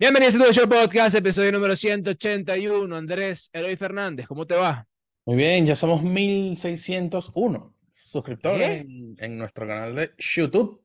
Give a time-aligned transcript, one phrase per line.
[0.00, 2.96] Bienvenidos a tu show podcast, episodio número 181.
[2.96, 4.88] Andrés Eloy Fernández, ¿cómo te va?
[5.26, 8.78] Muy bien, ya somos 1601 suscriptores ¿Qué?
[8.78, 10.82] en, en nuestro canal de YouTube.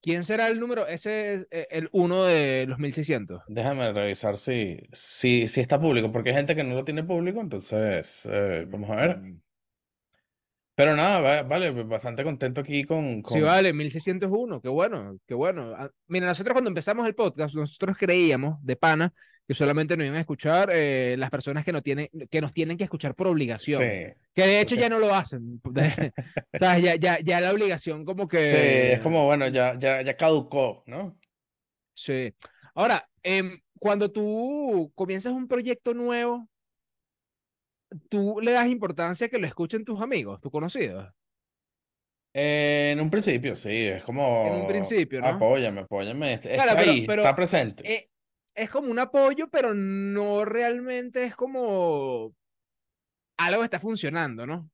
[0.00, 0.86] ¿Quién será el número?
[0.86, 3.42] Ese es eh, el uno de los 1600.
[3.48, 7.40] Déjame revisar si, si, si está público, porque hay gente que no lo tiene público,
[7.40, 9.22] entonces eh, vamos a ver.
[10.76, 13.42] Pero nada, va- vale, bastante contento aquí con, Sí, con...
[13.42, 15.74] vale, 1601, qué bueno, qué bueno.
[15.74, 19.12] Ah, Mira, nosotros cuando empezamos el podcast, nosotros creíamos de pana
[19.48, 22.76] que solamente nos iban a escuchar eh, las personas que, no tienen, que nos tienen
[22.76, 23.80] que escuchar por obligación.
[23.80, 23.88] Sí,
[24.34, 25.62] Que de hecho ya no lo hacen.
[26.52, 26.82] ¿Sabes?
[26.82, 28.38] Ya, ya, ya la obligación como que...
[28.38, 31.16] sí, es como, bueno, ya, ya, ya caducó, ¿no?
[31.94, 32.34] Sí.
[32.74, 36.48] Ahora, em, cuando tú comienzas un proyecto nuevo,
[38.08, 41.12] tú le das importancia a que lo escuchen tus amigos, tus conocidos.
[42.34, 44.46] Eh, en un principio, sí, es como...
[44.46, 45.26] En un principio, ¿no?
[45.28, 47.90] Apóyame, apóyame, está Claro, pero- ahí, pero, está presente.
[47.90, 48.10] Eh,
[48.54, 52.34] es como un apoyo, pero no realmente es como
[53.38, 54.70] algo está funcionando, ¿no?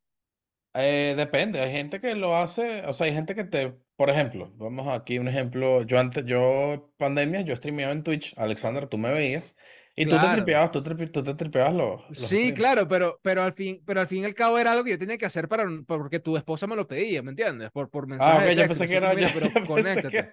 [0.74, 4.50] Eh, depende, hay gente que lo hace, o sea, hay gente que te, por ejemplo,
[4.56, 9.12] vamos aquí un ejemplo, yo antes, yo pandemia, yo streameaba en Twitch, Alexander, tú me
[9.12, 9.54] veías,
[9.96, 12.76] y tú te tripeabas, tú, tripe- tú te tripeabas los, los Sí, streams.
[12.76, 14.98] claro, pero, pero al fin, pero al fin y al cabo era algo que yo
[14.98, 17.70] tenía que hacer para, porque tu esposa me lo pedía, ¿me entiendes?
[17.70, 20.30] Por, por mensaje Ah, ok, de yo pensé que era, mira, yo, pero yo conéctate.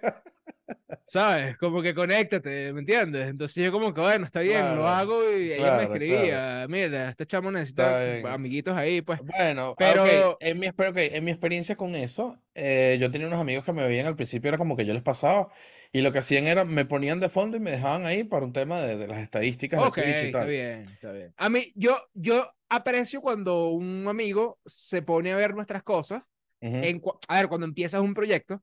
[1.04, 1.56] ¿Sabes?
[1.58, 3.28] Como que conéctate, ¿me entiendes?
[3.28, 6.42] Entonces yo como que, bueno, está bien, lo Claro, hago y ella me claro, claro.
[6.42, 9.20] escribía, mira, este chamo necesita amiguitos ahí, pues.
[9.22, 13.26] Bueno, ah, Pero, en mi, exper- ok, en mi experiencia con eso, eh, yo tenía
[13.26, 15.50] unos amigos que me veían al principio, era como que yo les pasaba,
[15.92, 18.52] y lo que hacían era, me ponían de fondo y me dejaban ahí para un
[18.52, 21.34] tema de, de las estadísticas de ok, y está bien, está bien.
[21.36, 26.24] A mí, yo, yo aprecio cuando un amigo se pone a ver nuestras cosas,
[26.62, 26.80] Ujú.
[26.80, 28.62] en, cua- a ver, cuando empiezas un proyecto,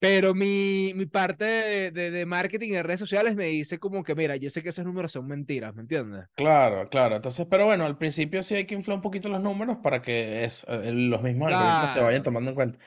[0.00, 4.14] pero mi, mi parte de, de, de marketing de redes sociales me dice como que,
[4.16, 6.26] mira, yo sé que esos números son mentiras, ¿me entiendes?
[6.34, 7.16] Claro, claro.
[7.16, 10.44] Entonces, pero bueno, al principio sí hay que inflar un poquito los números para que
[10.44, 12.78] es, eh, los mismos algoritmos te vayan Claro, tomando en cuenta.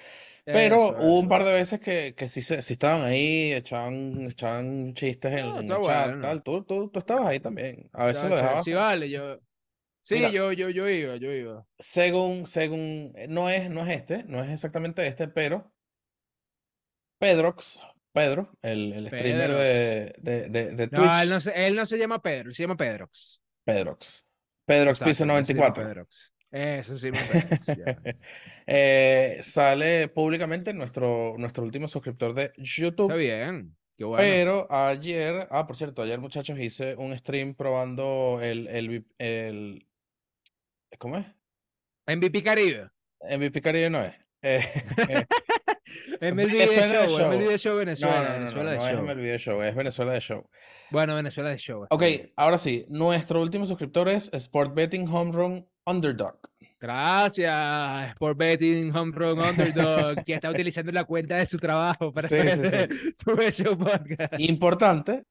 [0.51, 4.93] Pero eso, hubo un par de veces que, que sí, sí estaban ahí, echaban, echaban
[4.93, 6.21] chistes en, No, en está el chat, bueno.
[6.21, 6.43] tal.
[6.43, 7.89] Tú, tú, tú estabas ahí también.
[7.93, 8.63] A veces lo dejabas.
[8.63, 9.39] Sí, vale, yo.
[10.01, 11.65] Sí, Mira, yo, yo, yo iba, yo iba.
[11.79, 15.71] según, según, eh, no es, no es este, no es exactamente este, pero
[17.19, 17.79] Pedrox,
[18.11, 21.85] Pedro, el, el streamer de, de, de, de No, él Twitch, no se, él no
[21.85, 23.41] se llama Pedro, se llama Pedrox.
[23.65, 24.23] Pedrox,
[24.65, 25.73] Pedrox Piso Exacto, llama 94.
[25.73, 26.32] Pedrox.
[26.53, 27.97] Eso sí, Pedrox, ya.
[28.68, 33.16] Eh, sale públicamente nuestro, nuestro último suscriptor de Está YouTube.
[33.18, 34.24] bien, qué bueno.
[34.24, 39.88] Pero ayer, ah, por cierto, ayer muchachos hice un stream probando el, el, el
[41.00, 41.25] ¿cómo es?
[42.06, 42.90] MVP Caribe.
[43.20, 44.14] MVP Caribe no es.
[44.44, 44.62] Eh,
[46.22, 47.31] eh, MLB de Show, Show.
[47.31, 49.03] MLB de Show Venezuela, no, no, no, Venezuela de no es Show.
[49.03, 50.50] MLB de Show, es Venezuela de Show.
[50.91, 51.84] Bueno, Venezuela de Show.
[51.85, 52.31] está Ok, bien.
[52.35, 56.39] ahora sí, nuestro último suscriptor es Sport Betting Home Run Underdog.
[56.79, 62.27] Gracias, Sport Betting Home Run Underdog, que está utilizando la cuenta de su trabajo para
[62.27, 64.33] Sí, sí, ver tu show podcast.
[64.38, 65.23] Importante,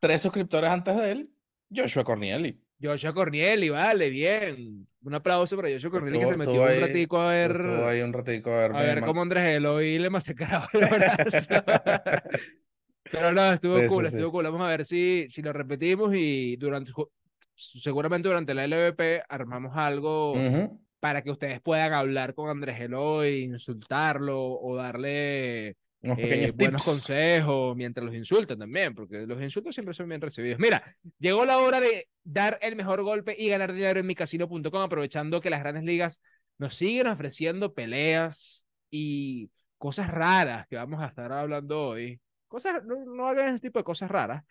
[0.00, 1.30] tres suscriptores antes de él,
[1.74, 2.60] Joshua Cornielli.
[2.80, 4.86] Joshua Cornielli, vale, bien.
[5.00, 8.00] Un aplauso para Joshua Cornielli que se metió estuvo un ahí, ratico a ver, ahí
[8.02, 11.48] un ratico a a verme ver cómo Andrés Eloy le masacraba el brazo.
[13.10, 14.16] Pero no, estuvo Sí, cool, sí.
[14.16, 14.44] estuvo cool.
[14.44, 16.92] Vamos a ver si, si lo repetimos y durante,
[17.58, 20.34] seguramente durante la LVP armamos algo
[21.00, 28.04] para que ustedes puedan hablar con Andrés Eloy, insultarlo o darle eh, buenos consejos mientras
[28.06, 30.60] los insultan también, porque los insultos siempre son bien recibidos.
[30.60, 35.40] Mira, llegó la hora de dar el mejor golpe y ganar dinero en micasino.com, aprovechando
[35.40, 36.22] que las grandes ligas
[36.58, 42.20] nos siguen ofreciendo peleas y cosas raras que vamos a estar hablando hoy.
[42.46, 44.44] Cosas, no, no hagan ese tipo de cosas raras,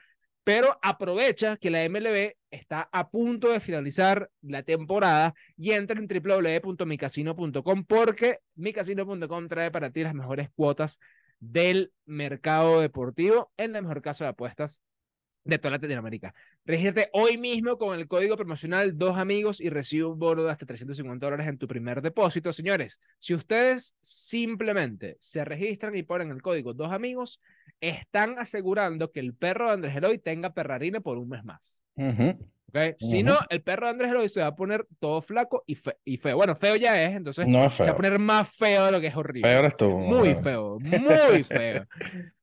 [0.47, 6.07] pero aprovecha que la MLB está a punto de finalizar la temporada y entra en
[6.07, 10.99] www.micasino.com porque micasino.com trae para ti las mejores cuotas
[11.41, 14.81] del mercado deportivo en la mejor casa de apuestas
[15.47, 16.33] de toda Latinoamérica.
[16.65, 20.65] Regístrate hoy mismo con el código promocional Dos Amigos y recibe un bono de hasta
[20.65, 22.51] 350 dólares en tu primer depósito.
[22.51, 27.41] Señores, si ustedes simplemente se registran y ponen el código Dos Amigos,
[27.79, 31.83] están asegurando que el perro de Andrés Eloy tenga perrarina por un mes más.
[32.73, 32.85] Ujú.
[32.85, 32.95] ¿ok?
[32.97, 35.97] Si no, el perro de Andrés Eloy se va a poner todo flaco y, fe-
[36.05, 36.35] y feo.
[36.37, 37.95] Bueno, feo ya es, entonces No es se va a feo.
[37.97, 39.51] poner más feo de lo que es Feo horrible.
[39.51, 39.89] eres tú.
[39.89, 40.89] Muy feo, muy
[41.43, 41.85] feo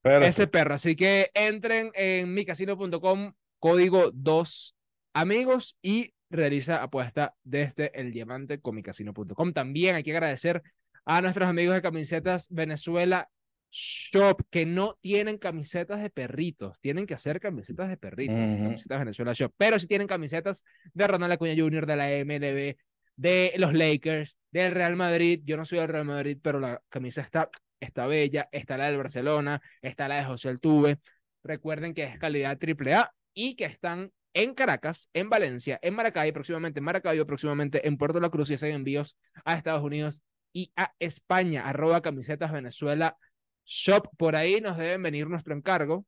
[0.03, 0.51] Feo ese tú.
[0.53, 0.75] perro.
[0.75, 4.75] Así que entren en micasino.com, código 2
[5.15, 9.53] amigos y realiza apuesta desde el diamante con micasino.com.
[9.53, 10.63] También hay que agradecer
[11.07, 13.29] a nuestros amigos de camisetas Venezuela
[13.77, 19.33] Shop, que no tienen camisetas de perritos, tienen que hacer camisetas de perritos, camisetas Venezuela
[19.33, 22.77] Shop, pero sí tienen camisetas de Ronald Acuña Jr., de la MLB,
[23.17, 25.41] de los Lakers, del Real Madrid.
[25.45, 27.51] Yo no soy del Real Madrid, pero la camisa está,
[27.81, 31.01] está bella, está la del Barcelona, está la de José Altuve.
[31.43, 36.79] Recuerden que es calidad AAA y que están en Caracas, en Valencia, en Maracay, próximamente
[36.79, 40.23] en Maracaibo, próximamente en Puerto La Cruz y hacen envíos a Estados Unidos
[40.53, 43.17] y a España, arroba camisetas Venezuela
[43.65, 44.09] Shop.
[44.17, 46.07] Por ahí nos deben venir nuestro encargo.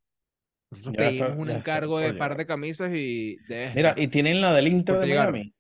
[0.71, 3.95] Nosotros Ya está- pedimos un ya está encargo de par de camisas y debe Mira,
[3.97, 5.31] y tienen la del Inter de llegar.
[5.33, 5.53] Miami.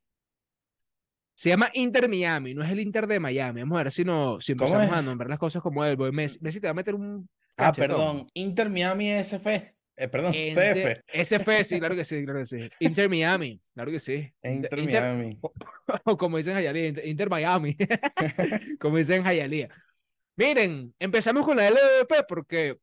[1.34, 3.60] Se llama Inter Miami, no es el Inter de Miami.
[3.60, 5.96] Vamos a ver si, no, si ¿Cómo empezamos a nombrar las cosas como él.
[6.12, 7.28] Messi, Messi te va a meter un
[7.58, 7.88] Ah, cachetón.
[7.88, 9.74] perdón, Inter Miami SF.
[9.98, 11.02] Eh, perdón, Ente- CF.
[11.12, 12.68] SF, sí, claro que sí, claro que sí.
[12.80, 14.30] Inter Miami, claro que sí.
[14.42, 15.38] Inter Inter- Miami.
[16.04, 17.76] o como dicen en Hialeah, Inter, Inter Miami,
[18.80, 19.68] como dicen en Hialeah.
[20.36, 22.78] Miren, empezamos con la LVP porque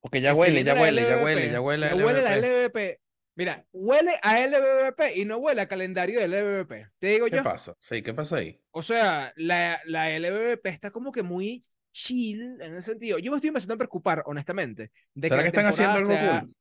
[0.00, 1.88] Porque ya huele, ya huele, ya huele, ya huele.
[1.88, 3.00] ya huele la LVP.
[3.36, 6.86] Mira, huele a LVP y no huele a calendario de LVP.
[6.98, 7.42] Te digo ¿Qué yo.
[7.42, 7.74] pasa?
[7.78, 8.60] Sí, ¿qué pasa ahí?
[8.70, 13.18] O sea, la, la LVP está como que muy chill en ese sentido.
[13.18, 16.54] Yo me estoy empezando a preocupar, honestamente, de ¿Será que están haciendo algo sea- cool?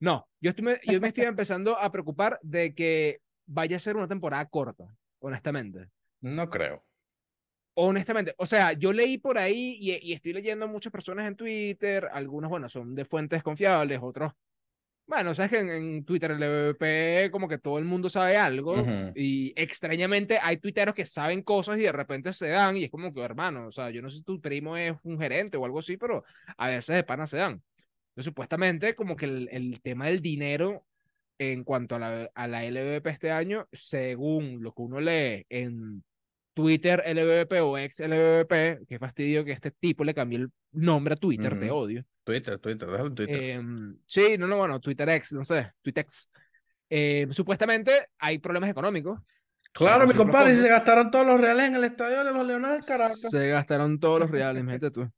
[0.00, 4.08] No, yo, estoy, yo me estoy empezando a preocupar de que vaya a ser una
[4.08, 4.84] temporada corta,
[5.20, 5.88] honestamente.
[6.20, 6.84] No creo.
[7.74, 11.36] Honestamente, o sea, yo leí por ahí y, y estoy leyendo a muchas personas en
[11.36, 14.32] Twitter, algunos, bueno, son de fuentes confiables, otros,
[15.06, 18.74] bueno, sabes que en, en Twitter, el EVP, como que todo el mundo sabe algo
[19.14, 23.12] y extrañamente hay tuiteros que saben cosas y de repente se dan y es como
[23.12, 25.80] que, hermano, o sea, yo no sé si tu primo es un gerente o algo
[25.80, 26.24] así, pero
[26.56, 27.62] a veces de pana se dan.
[28.08, 30.86] Entonces, supuestamente, como que el, el tema del dinero
[31.38, 36.02] en cuanto a la, a la LVP este año, según lo que uno lee en
[36.54, 41.16] Twitter LVP o ex LVP, qué fastidio que este tipo le cambie el nombre a
[41.16, 42.04] Twitter, te odio.
[42.22, 43.42] Twitter, Twitter, déjalo Twitter.
[43.42, 46.30] Em, sí, no, no, bueno, Twitter X, no sé, Twitex.
[46.88, 49.20] Em, supuestamente hay problemas económicos.
[49.72, 52.86] claro, mi compadre, si se gastaron todos los reales en el estadio de los Leones
[52.86, 53.20] Caracas.
[53.20, 55.10] Se gastaron todos los reales, imagínate tú.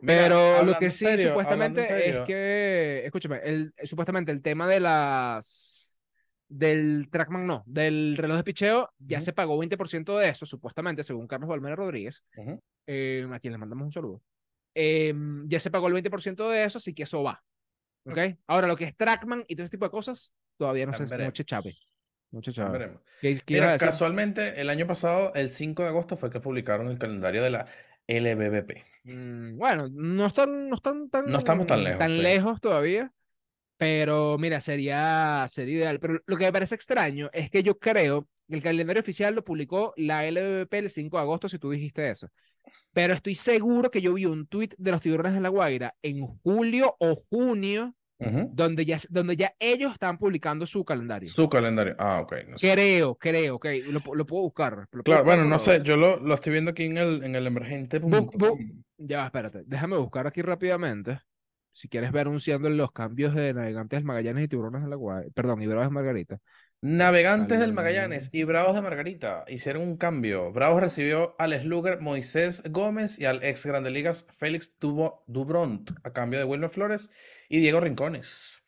[0.00, 4.80] Mira, Pero lo que sí, serio, supuestamente, es que, escúchame, el, supuestamente el tema de
[4.80, 5.87] las,
[6.48, 11.26] del Trackman, no, del reloj de picheo, ya se pagó 20% de eso, supuestamente, según
[11.26, 12.60] Carlos Valmera Rodríguez, Ujú.
[12.86, 14.22] eh, a quien le mandamos un saludo.
[14.74, 15.14] Eh,
[15.46, 17.42] ya se pagó el 20% de eso, así que eso va.
[18.06, 18.18] ¿Ok?
[18.46, 21.34] Ahora, lo que es Trackman y todo ese tipo de cosas, todavía no no veremos.
[21.34, 21.76] chave.
[22.30, 22.98] Ya chave.
[23.20, 27.42] ¿Qué, Mira, casualmente, el año pasado, el 5 de agosto, fue que publicaron el calendario
[27.42, 27.66] de la
[28.06, 28.84] LBBP.
[29.04, 32.20] Mm, bueno, no están, no están tan, No estamos tan lejos, sí.
[32.20, 33.12] lejos todavía,
[33.78, 36.00] pero mira, sería, sería ideal.
[36.00, 39.44] Pero lo que me parece extraño es que yo creo que el calendario oficial lo
[39.44, 42.28] publicó la LVP el 5 de agosto, si tú dijiste eso.
[42.92, 46.26] Pero estoy seguro que yo vi un tuit de los tiburones de La Guaira en
[46.42, 51.30] julio o junio, donde ya, donde ya ellos están publicando su calendario.
[51.30, 51.94] Su calendario.
[51.98, 52.34] Ah, ok.
[52.48, 52.72] No sé.
[52.72, 54.72] Creo, creo, ok, lo, pu- lo puedo buscar.
[54.76, 57.22] lo puedo Claro, buscar, bueno, no sé, yo lo, lo estoy viendo aquí en el,
[57.22, 57.48] en el.
[57.52, 61.20] Bu- bu- Ya, espérate, déjame buscar aquí rápidamente.
[61.78, 65.30] Si quieres ver anunciando los cambios de navegantes del Magallanes y tiburones de la Guaira,
[65.34, 66.38] perdón, y Bravas de Margarita.
[66.80, 67.72] Navegantes del.
[67.72, 70.50] Magallanes y Bravos de Margarita hicieron un cambio.
[70.52, 76.12] Bravos recibió al slugger Moisés Gómez y al ex Grande Ligas Félix Dubo- Dubront a
[76.12, 77.10] cambio de Wilmer Flores
[77.48, 78.58] y Diego Rincones.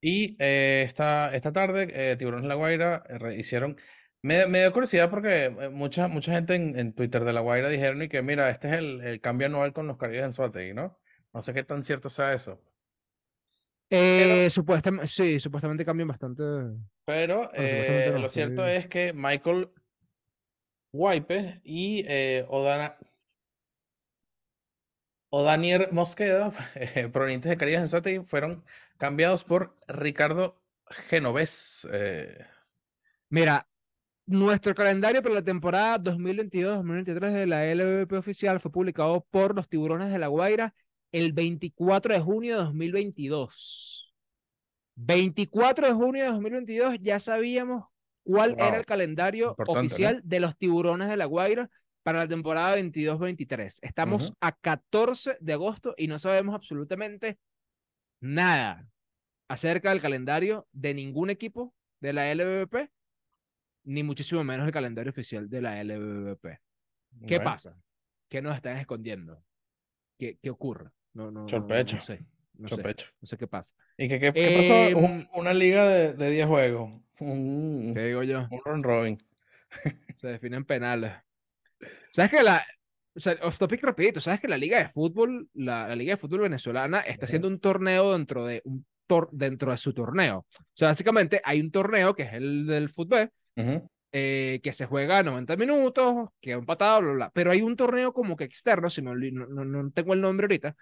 [0.00, 3.76] Y eh, esta, esta tarde, eh, Tiburones de La Guaira eh, hicieron.
[4.22, 8.02] Me, me dio curiosidad porque mucha, mucha gente en, en Twitter de La Guaira dijeron
[8.02, 10.98] y que mira, este es el, el cambio anual con los Caribes en Suategui, ¿no?
[11.34, 12.60] No sé qué tan cierto sea eso.
[13.90, 16.42] Eh, supuestamente, sí, supuestamente cambian bastante.
[17.04, 19.70] Pero eh, no, lo cierto es que Michael
[20.92, 22.96] Wipe y eh, Odana,
[25.30, 26.52] Odanier Mosqueda,
[27.12, 28.64] provenientes de Caribes en Suategui, fueron
[28.96, 30.62] cambiados por Ricardo
[31.08, 31.86] Genovés.
[31.92, 32.46] eh,
[33.28, 33.68] Mira,
[34.26, 40.12] nuestro calendario para la temporada 2022-2023 de la LVP oficial fue publicado por los tiburones
[40.12, 40.74] de la Guaira
[41.14, 44.16] el 24 de junio de 2022.
[44.96, 47.86] 24 de junio de 2022 ya sabíamos
[48.24, 49.86] cuál era el calendario importante, ¿no?
[49.86, 51.70] oficial de los tiburones de la Guaira
[52.02, 53.78] para la temporada 22-23.
[53.82, 57.38] Estamos a 14 de agosto y no sabemos absolutamente
[58.20, 58.88] nada
[59.46, 62.90] acerca del calendario de ningún equipo de la LVP,
[63.84, 66.60] ni muchísimo menos el calendario oficial de la LVP.
[67.28, 67.80] ¿Qué bueno, pasa?
[68.28, 69.44] ¿Qué nos están escondiendo?
[70.18, 70.90] ¿Qué, qué ocurre?
[71.14, 72.24] No, no, no, no, Chorpecho, no sé.
[72.56, 72.82] No sé,
[73.20, 73.74] no sé qué pasa.
[73.96, 74.98] ¿Y qué, qué- qué pasó?
[74.98, 76.90] Un- Em, una liga de, de 10 juegos.
[77.18, 78.46] Un, ¿Qué digo yo?
[78.50, 79.22] un round robin.
[80.16, 81.12] Se definen penales.
[82.12, 82.64] ¿Sabes que la,
[83.14, 86.16] o sea, off topic rapidito, sabes que la liga de fútbol, la, la liga de
[86.16, 90.38] fútbol venezolana está haciendo un torneo dentro de un tor dentro de su torneo.
[90.38, 93.88] O sea, básicamente hay un torneo que es el del fútbol, Ujú.
[94.12, 97.30] eh, que se juega 90 minutos, que es empatado, bla, bla, bla.
[97.34, 100.44] Pero hay un torneo como que externo, si me no, no, no tengo el nombre
[100.46, 100.76] ahorita,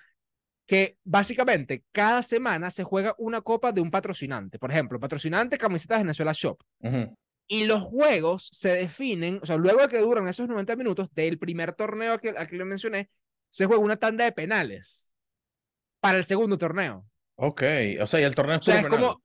[0.72, 4.58] que básicamente cada semana se juega una copa de un patrocinante.
[4.58, 6.62] Por ejemplo, patrocinante Camisetas Venezuela Shop.
[6.80, 7.14] Ujú.
[7.46, 11.38] Y los juegos se definen, o sea, luego de que duran esos 90 minutos del
[11.38, 13.10] primer torneo que, al que le mencioné,
[13.50, 15.12] se juega una tanda de penales
[16.00, 17.04] para el segundo torneo.
[17.36, 17.62] Ok,
[18.00, 19.10] o sea, y el torneo O es sea, puro es penal.
[19.10, 19.22] como.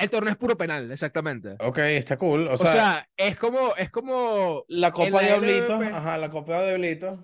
[0.00, 1.54] El torneo es puro penal, exactamente.
[1.60, 2.48] Ok, está cool.
[2.48, 5.86] O O sea, sea, es como, es como, la Copa LVP.
[5.86, 7.20] ajá, la Copa Diablitos.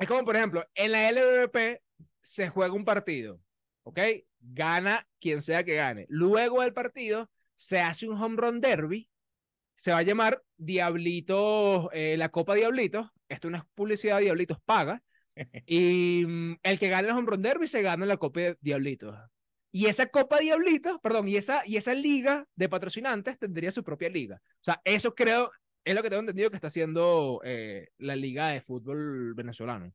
[0.00, 1.82] es como, por ejemplo, en la LVP
[2.20, 3.40] se juega un partido,
[3.82, 3.98] ¿ok?
[4.40, 6.06] Gana quien sea que gane.
[6.08, 9.08] Luego del partido se hace un home run derby,
[9.74, 13.08] se va a llamar Diablitos, eh, la Copa Diablitos.
[13.28, 15.02] Esto no es publicidad, Diablitos paga.
[15.66, 19.16] Y mm, el que gane el home run derby se gana la Copa Diablitos.
[19.72, 24.08] Y esa Copa Diablitos, perdón, y esa, y esa liga de patrocinantes tendría su propia
[24.08, 24.42] liga.
[24.44, 25.50] O sea, eso creo,
[25.84, 29.92] es lo que tengo entendido que está haciendo eh, la liga de fútbol venezolano.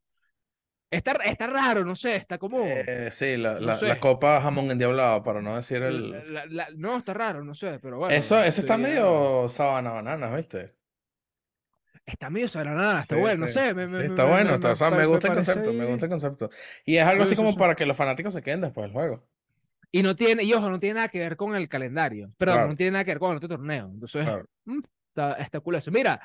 [0.92, 2.63] Está, está raro, no sé, está como...
[2.65, 4.00] Eh, sí, la, no la, la.
[4.00, 6.12] Copa Jamón Endiablado, para no decir el...
[6.56, 8.15] la- no, está raro, no sé, pero bueno.
[8.15, 10.75] Eso, eso está medio sabana banana, ¿viste?
[12.06, 13.74] Está medio sabranada, está Sí, bueno, no sí, sé.
[13.74, 15.86] Me, sí, me- está me- bueno, me- está- o sea, me- gusta el concepto, me
[15.86, 16.50] gusta el concepto.
[16.86, 18.94] Y es algo Sí, así sí, como para que los fanáticos se queden después del
[18.94, 19.27] juego.
[19.92, 22.32] Y no tiene, y ojo, no tiene nada que ver con el calendario.
[22.38, 22.70] Perdón, Claro.
[22.70, 23.89] no tiene nada que ver con el otro torneo.
[23.94, 24.46] Entonces, Claro.
[24.65, 25.92] mm, está, está cool eso.
[25.92, 26.22] Mira,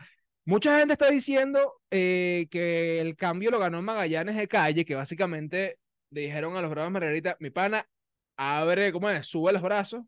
[0.50, 5.78] mucha gente está diciendo eh, que el cambio lo ganó Magallanes de calle, que básicamente
[6.11, 7.87] le dijeron a los Bravos Margarita, mi pana,
[8.37, 9.26] abre, ¿cómo es?
[9.26, 10.02] Sube los brazos,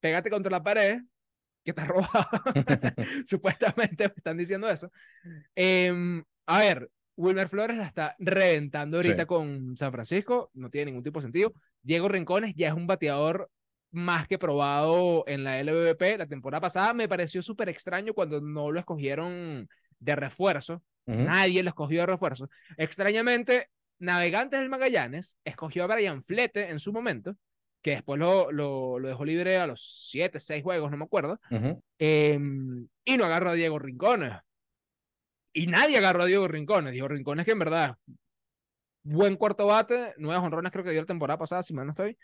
[0.00, 1.00] pégate contra la pared,
[1.64, 2.28] que está robado.
[3.24, 4.90] Supuestamente me están diciendo eso.
[5.54, 9.26] Em, a ver, Wilmer Flores la está reventando ahorita Sí.
[9.26, 11.54] con San Francisco, no tiene ningún tipo de sentido.
[11.80, 13.48] Diego Rincones ya es un bateador
[13.94, 16.18] más que probado en la LVP.
[16.18, 20.82] La temporada pasada me pareció súper extraño cuando no lo escogieron de refuerzo.
[21.06, 22.48] Nadie lo escogió de refuerzo.
[22.78, 27.36] Extrañamente, Navegantes del Magallanes escogió a Brian Flete en su momento,
[27.82, 31.38] que después lo, lo, lo dejó libre a los 7, 6 juegos, no me acuerdo.
[31.50, 31.82] Ujú.
[31.98, 34.32] Em, y no agarró a Diego Rincones.
[35.52, 36.92] Y nadie agarró a Diego Rincones.
[36.92, 37.96] Diego Rincones que en verdad,
[39.04, 42.16] buen cuarto bate, nueve honrones creo que dio la temporada pasada, si mal no estoy.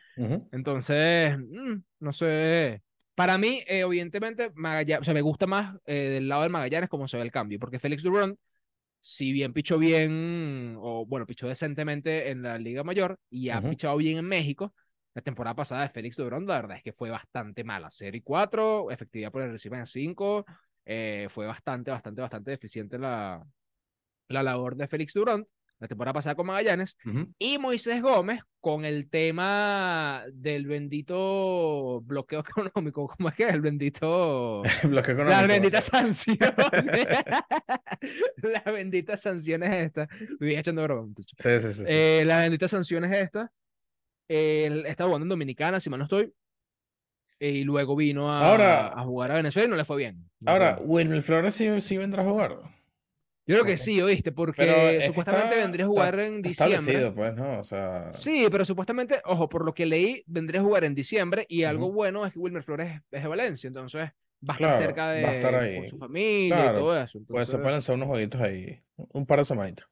[0.50, 2.82] Entonces, mm, no sé.
[3.14, 6.88] Para mí, eh, evidentemente, Magallanes, o sea, me gusta más eh, del lado del Magallanes
[6.88, 8.38] como se ve el cambio, porque Félix Durant,
[9.00, 13.70] si bien pichó bien, o bueno, pichó decentemente en la Liga Mayor y ha Ujú.
[13.70, 14.74] pichado bien en México,
[15.14, 17.88] la temporada pasada de Félix Durant, la verdad es que fue bastante mala.
[17.90, 20.46] 0 y 4, efectividad por el recibe en 5,
[20.86, 23.44] eh, fue bastante, bastante, bastante deficiente la,
[24.28, 25.46] la labor de Félix Durant
[25.80, 26.96] la temporada pasada con Magallanes.
[27.38, 33.54] Y Moisés Gómez con el tema del bendito bloqueo económico, ¿cómo es que es?
[33.54, 34.62] El bendito...
[34.84, 35.48] Bloqueo Las económico.
[35.48, 36.52] benditas sanciones.
[38.42, 40.08] las benditas sanciones estas.
[40.20, 41.12] Estoy echando broma.
[41.16, 41.84] Sí, sí, sí.
[41.86, 43.50] Eh, las benditas sanciones estas.
[44.28, 46.32] Él estaba jugando en Dominicana, si mal no estoy.
[47.38, 50.30] Y luego vino a, Ahora- a jugar a Venezuela y no le fue bien.
[50.40, 50.78] No Ahora.
[50.82, 52.58] Wilmer Flores sí, sí vendrá a jugar.
[53.50, 57.10] Yo creo que sí, oíste, porque es supuestamente está- vendría a está- jugar en diciembre.
[57.12, 57.60] pues, ¿no?
[57.60, 61.46] O sea, Sí, pero supuestamente, ojo, por lo que leí, vendría a jugar en diciembre
[61.48, 61.94] y algo Ujú.
[61.94, 64.10] bueno es que Wilmer Flores es- de Valencia, entonces
[64.48, 65.86] va a estar cerca va a de estar con ahí.
[65.86, 67.02] su familia Claro, y todo eso.
[67.12, 68.80] pues se entonces- pueden lanzar unos jueguitos ahí.
[69.12, 69.86] Un par de semanitas.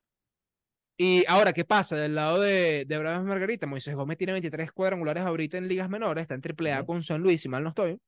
[1.00, 1.96] Y ahora, ¿qué pasa?
[1.96, 6.34] Del lado de, de Margarita, Moisés Gómez tiene 23 cuadrangulares ahorita en ligas menores, está
[6.34, 7.98] en AAA con San Luis, si mal no estoy.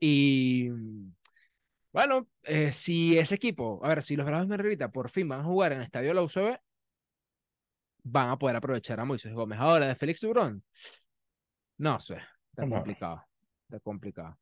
[0.00, 0.68] Y
[1.92, 5.44] bueno, eh, si ese equipo, a ver, si los Bravos Margarita por fin van a
[5.44, 6.58] jugar en el estadio de la UCB,
[8.04, 9.58] van a poder aprovechar a Moisés Gómez.
[9.60, 10.62] Ahora, de Félix Durón,
[11.78, 12.18] no sé,
[12.50, 13.24] está complicado,
[13.68, 14.38] está complicado.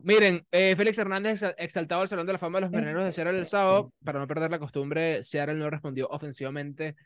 [0.00, 3.12] Miren, eh, Félix Hernández exa- exaltado al Salón de la Fama de los Marineros de
[3.12, 6.96] Seattle el sábado, para no perder la costumbre, Seattle no respondió ofensivamente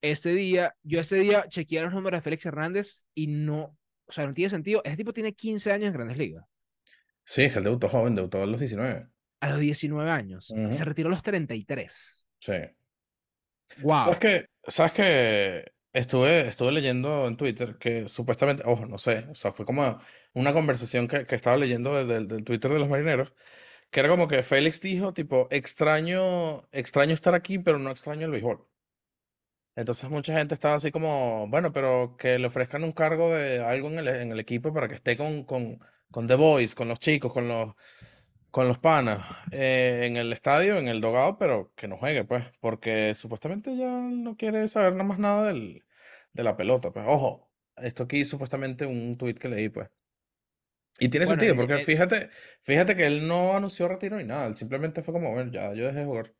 [0.00, 0.76] ese día.
[0.84, 3.76] Yo ese día chequeé los números de Félix Hernández y no,
[4.06, 4.82] o sea, no tiene sentido.
[4.84, 6.44] Ese tipo tiene 15 años en Grandes Ligas,
[7.24, 9.08] Sí, es que él debutó joven, debutó a los 19.
[9.40, 10.72] A los 19 años, Ujú.
[10.72, 12.28] se retiró a los 33.
[12.40, 12.52] Sí.
[13.82, 14.00] Wow.
[14.00, 14.46] ¿Sabes qué?
[14.66, 15.72] ¿Sabes qué?
[15.92, 19.98] Estuve, estuve leyendo en Twitter que supuestamente, ojo, no sé, o sea, fue como
[20.34, 23.32] una conversación que, que estaba leyendo del, del- del Twitter de los marineros,
[23.90, 28.32] que era como que Félix dijo, tipo, extraño, extraño estar aquí, pero no extraño el
[28.32, 28.66] béisbol.
[29.76, 33.88] Entonces mucha gente estaba así como, bueno, pero que le ofrezcan un cargo de algo
[33.88, 35.78] en el, en el equipo para que esté con, con,
[36.10, 37.74] con The Boys, con los chicos, con los...
[38.50, 42.44] Con los panas, eh, en el estadio, en el dogado, pero que no juegue, pues,
[42.60, 45.84] porque supuestamente ya no quiere saber nada más nada del,
[46.32, 47.04] de la pelota, pues.
[47.08, 49.90] Ojo, esto aquí supuestamente un tuit que leí, pues.
[51.00, 52.30] Y tiene Bueno, sentido, porque el- fíjate,
[52.62, 55.86] fíjate que él no anunció retiro ni nada, él simplemente fue como, bueno, ya yo
[55.86, 56.34] dejé de jugar.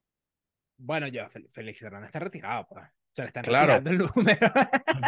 [0.77, 2.85] bueno, ya Félix Hernández está retirado, pues.
[3.19, 4.53] Sea, le están Claro, el número.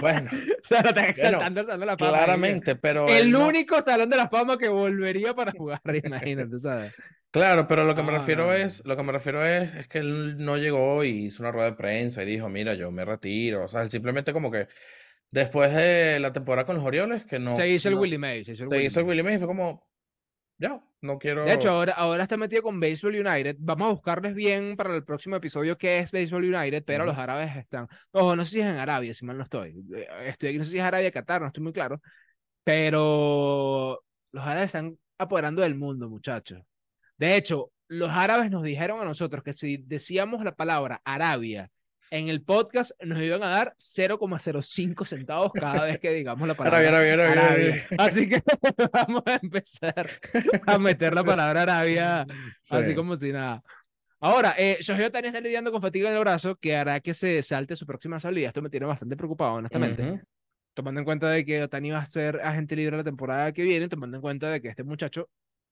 [0.00, 0.30] bueno,
[0.62, 2.26] O sea, lo están bueno, exaltando el Salón de la Fama.
[2.26, 6.58] claramente, pero El él no, único Salón de la Fama que volvería para jugar, imagínate,
[6.58, 6.94] ¿sabes?
[7.30, 9.88] claro, pero lo que me No, refiero no, es, lo que me refiero es, es
[9.88, 13.04] que él no llegó y hizo una rueda de prensa y dijo, mira, yo me
[13.04, 14.68] retiro, o sea, él simplemente como que
[15.30, 18.46] después de la temporada con los Orioles, que Se no, hizo el no, Willie Mays,
[18.46, 19.06] se hizo el se Willie hizo el Mays.
[19.06, 19.89] Willie Mays y fue como,
[20.60, 23.56] ya, no De hecho, quiero, ahora, ahora está metido con Baseball United.
[23.60, 27.56] Vamos a buscarles bien para el próximo episodio qué es Baseball United, pero los árabes
[27.56, 27.88] están.
[28.12, 29.70] Ojo, no sé si es en Arabia, si mal no estoy.
[29.94, 32.02] Eh, Estoy aquí, no sé si es Arabia, Qatar, no estoy muy claro.
[32.62, 34.02] Pero
[34.32, 36.60] los árabes están apoderando del mundo, muchachos.
[37.16, 41.70] De hecho, los árabes nos dijeron a nosotros que si decíamos la palabra Arabia
[42.10, 46.78] en el podcast, nos iban a dar 0,05 centavos cada vez que digamos la palabra
[46.88, 47.48] Arabia, Arabia, Arabia.
[47.48, 47.86] Arabia.
[47.98, 48.42] Así que
[48.92, 50.10] vamos a empezar
[50.66, 52.26] a meter la palabra Arabia
[52.68, 52.94] así Sí.
[52.94, 53.62] como si nada.
[54.22, 57.40] Ahora, eh, Shohei Ohtani está lidiando con fatiga en el brazo que hará que se
[57.42, 58.48] salte su próxima salida.
[58.48, 60.02] Esto me tiene bastante preocupado, honestamente.
[60.02, 60.20] Ujú,
[60.74, 63.88] Tomando en cuenta de que Otani va a ser agente libre la temporada que viene,
[63.88, 65.28] tomando en cuenta de que este muchacho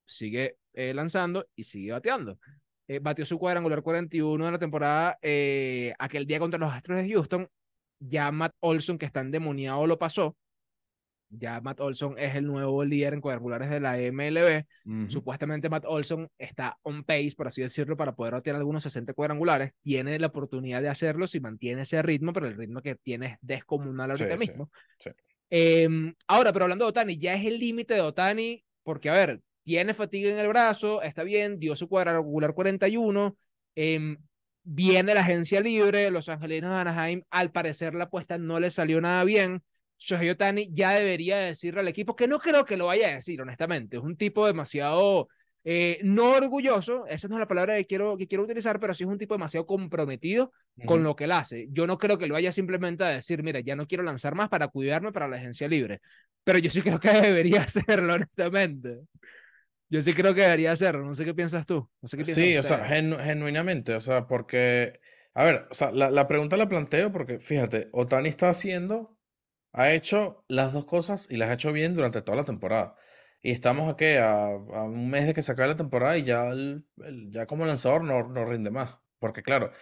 [0.06, 2.38] sigue eh, lanzando y sigue bateando.
[2.88, 7.08] Eh, batió su cuadrangular 41 de la temporada eh, aquel día contra los Astros de
[7.12, 7.46] Houston.
[8.00, 10.36] Ya Matt Olson, que está endemoniado, lo pasó.
[11.30, 14.64] Ya Matt Olson es el nuevo líder en cuadrangulares de la MLB.
[14.86, 15.10] ujú.
[15.10, 19.72] Supuestamente Matt Olson está on pace, por así decirlo, para poder batear algunos 60 cuadrangulares.
[19.82, 23.36] Tiene la oportunidad de hacerlo si mantiene ese ritmo, pero el ritmo que tiene es
[23.42, 24.70] descomunal ahorita Sí, sí, mismo.
[24.98, 25.10] sí.
[25.50, 29.40] Em, ahora, pero hablando de Otani, ya es el límite de Otani, porque a ver,
[29.68, 33.36] tiene fatiga en el brazo, está bien, dio su cuadrangular 41,
[33.74, 34.16] em,
[34.62, 38.98] viene la agencia libre, los angelinos de Anaheim, al parecer la apuesta no le salió
[39.02, 39.62] nada bien.
[39.98, 43.42] Shohei Otani ya debería decirle al equipo, que no creo que lo vaya a decir,
[43.42, 45.28] honestamente, es un tipo demasiado,
[45.64, 49.04] eh, no orgulloso, esa no es la palabra que quiero, que quiero utilizar, pero sí
[49.04, 50.50] es un tipo demasiado comprometido
[50.86, 51.08] con Ujú.
[51.08, 51.66] lo que él hace.
[51.72, 54.48] Yo no creo que lo vaya simplemente a decir, mira, ya no quiero lanzar más
[54.48, 56.00] para cuidarme para la agencia libre.
[56.42, 59.00] Pero yo sí creo que debería hacerlo, honestamente.
[59.90, 61.04] Yo sí creo que debería hacerlo.
[61.04, 61.88] No sé qué piensas tú.
[62.02, 62.90] No sé qué piensan Sí, o sea, ustedes.
[62.90, 65.00] genu- genuinamente, o sea, porque,
[65.34, 69.16] a ver, o sea, la, la pregunta la planteo porque, fíjate, Otani está haciendo,
[69.72, 72.96] ha hecho las dos cosas y las ha hecho bien durante toda la temporada.
[73.42, 76.48] Y estamos aquí a, a un mes de que se acabe la temporada y ya,
[76.48, 78.98] el- el- ya como lanzador no, no rinde más.
[79.20, 79.72] Porque claro,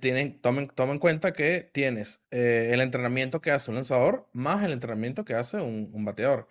[0.00, 4.64] tienen, tomen, toma en cuenta que tienes eh, el entrenamiento que hace un lanzador más
[4.64, 6.48] el entrenamiento que hace un, un bateador.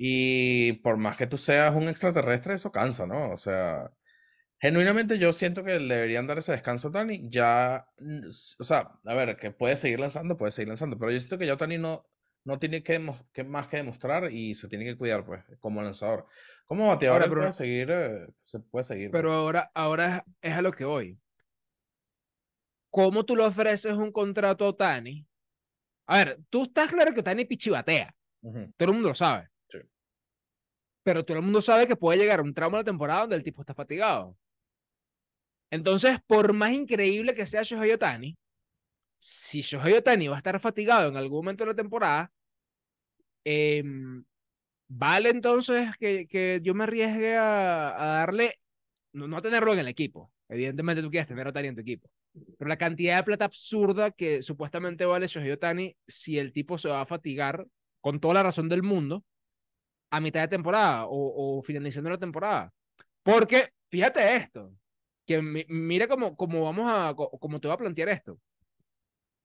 [0.00, 3.30] Y por más que tú seas un extraterrestre, eso cansa, ¿no?
[3.32, 3.90] O sea,
[4.60, 7.28] genuinamente yo siento que le deberían dar ese descanso a Otani.
[7.30, 7.88] Ya,
[8.60, 11.46] o sea, a ver, que puede seguir lanzando, puede seguir lanzando, pero yo siento que
[11.46, 12.06] ya Otani no,
[12.44, 16.26] no tiene que, más que demostrar y se tiene que cuidar, pues, como lanzador.
[16.66, 19.22] Como bateador, Ahora, él puede pero, seguir, eh, se puede seguir, pues.
[19.22, 21.18] pero ahora, ahora es a lo que voy.
[22.90, 25.26] ¿Cómo tú le ofreces un contrato a Otani?
[26.06, 28.14] A ver, tú estás claro que Otani pichibatea.
[28.42, 29.48] Ujú, Todo el mundo lo sabe.
[31.08, 33.42] Pero todo el mundo sabe que puede llegar un tramo de la temporada donde el
[33.42, 34.36] tipo está fatigado.
[35.70, 38.36] Entonces, por más increíble que sea Shohei Otani,
[39.16, 42.30] si Shohei Otani va a estar fatigado en algún momento de la temporada,
[43.42, 44.22] em,
[44.86, 48.60] vale entonces que, que yo me arriesgue a, a darle,
[49.14, 50.30] no, no a tenerlo en el equipo.
[50.46, 52.10] Evidentemente tú quieres tener a Otani en tu equipo.
[52.58, 56.90] Pero la cantidad de plata absurda que supuestamente vale Shohei Otani si el tipo se
[56.90, 57.66] va a fatigar
[58.02, 59.24] con toda la razón del mundo
[60.10, 62.72] a mitad de temporada o, o finalizando la temporada.
[63.22, 64.72] Porque, fíjate esto,
[65.26, 68.38] que mi- mira cómo, cómo vamos a, cómo te voy a plantear esto.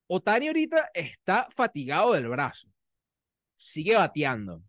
[0.08, 2.68] Otani ahorita está fatigado del brazo,
[3.56, 4.62] sigue bateando.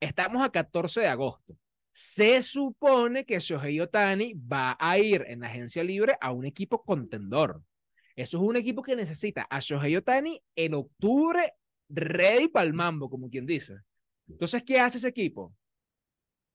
[0.00, 1.56] Estamos a 14 de agosto.
[1.90, 7.62] Se supone que Shohei Otani va a ir en agencia libre a un equipo contendor.
[8.16, 11.54] Eso es un equipo que necesita a Shohei Otani en octubre,
[11.88, 13.76] ready para el mambo, como quien dice.
[14.28, 15.54] Entonces, ¿qué hace ese equipo?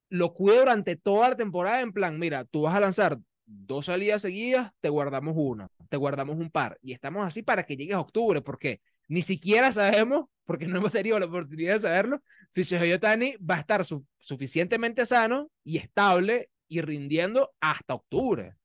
[0.10, 4.22] Lo cuida durante toda la temporada en plan, mira, tú vas a lanzar dos salidas
[4.22, 6.78] seguidas, te guardamos una, te guardamos un par.
[6.82, 10.92] Y estamos así para que llegues a octubre, porque ni siquiera sabemos, porque no hemos
[10.92, 15.78] tenido la oportunidad de saberlo, si Shohei Otani va a estar su suficientemente sano y
[15.78, 18.56] estable y rindiendo hasta octubre.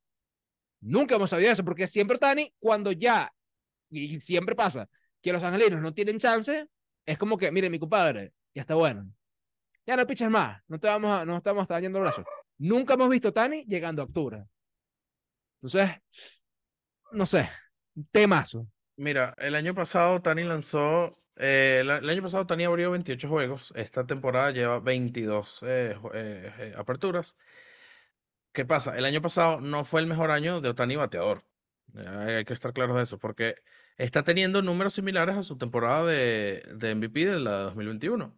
[0.81, 3.33] Nunca hemos sabido eso, porque siempre Otani, cuando ya,
[3.91, 4.89] y siempre pasa,
[5.23, 6.67] que los angelinos no tienen chance,
[7.07, 9.13] es como que, mire, mi compadre, ya está bueno.
[9.87, 12.25] ya no piches más, no te vamos a, no estamos dañando el brazo.
[12.59, 14.45] Nunca hemos visto Tani llegando a octubre.
[15.61, 15.91] Entonces,
[17.13, 17.49] no sé,
[18.11, 18.69] temazo.
[18.97, 24.07] Mira, el año pasado Tani lanzó, eh, el, año pasado Tani abrió 28 juegos, esta
[24.07, 27.37] temporada lleva 22 eh, eh, aperturas.
[28.53, 28.97] ¿Qué pasa?
[28.97, 31.45] El año pasado no fue el mejor año de Otani bateador.
[31.97, 33.57] Hay hay que estar claros de eso, porque
[33.97, 38.37] está teniendo números similares a su temporada de, de MVP de la 2021.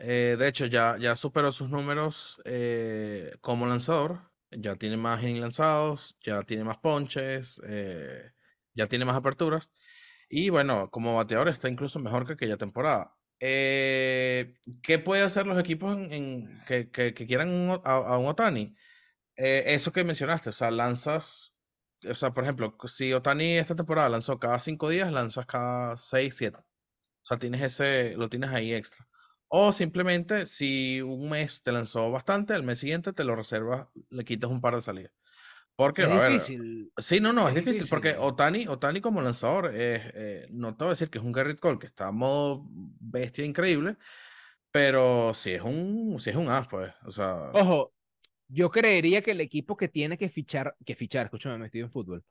[0.00, 4.30] Eh, de hecho, ya, ya superó sus números eh, como lanzador.
[4.52, 8.32] Ya tiene más innings lanzados, ya tiene más ponches, eh,
[8.74, 9.70] ya tiene más aperturas.
[10.30, 13.16] Y bueno, como bateador está incluso mejor que aquella temporada.
[14.82, 15.96] ¿qué puede hacer los equipos
[16.66, 18.76] que, que- quieran a, a un Otani?
[19.36, 21.54] Eso que mencionaste, o sea, lanzas,
[22.08, 26.36] o sea, por ejemplo, si Otani esta temporada lanzó cada cinco días, lanzas cada seis,
[26.36, 26.58] siete.
[26.58, 26.64] O
[27.24, 29.08] sea, tienes ese, lo tienes ahí extra.
[29.52, 34.24] O simplemente, si un mes te lanzó bastante, el mes siguiente te lo reservas, le
[34.24, 35.12] quitas un par de salidas.
[35.76, 36.92] Porque, Es a ver, difícil.
[36.98, 38.16] sí, no, no, es es difícil, porque.
[38.18, 41.60] Otani, Otani como lanzador, es, eh, no te voy a decir que es un Garrett
[41.60, 43.96] Cole, que está a modo bestia increíble,
[44.70, 46.92] pero sí es un, sí es un as, pues.
[47.04, 47.94] O sea, Ojo,
[48.48, 51.90] yo creería que el equipo que tiene que fichar, que fichar, escúchame, me estoy en
[51.90, 52.24] fútbol,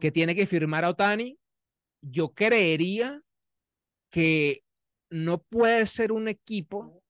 [0.00, 1.38] que tiene que firmar a Otani,
[2.00, 3.22] yo creería
[4.10, 4.64] que
[5.12, 7.02] no puede ser un equipo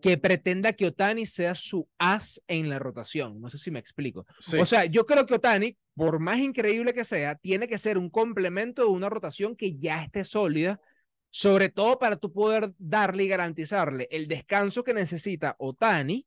[0.00, 3.40] que pretenda que Otani sea su as en la rotación.
[3.40, 4.26] No sé si me explico.
[4.38, 7.98] sí, O sea, yo creo que Otani, por más increíble que sea, tiene que ser
[7.98, 10.80] un complemento de una rotación que ya esté sólida,
[11.28, 16.26] sobre todo para tú poder darle y garantizarle el descanso que necesita Otani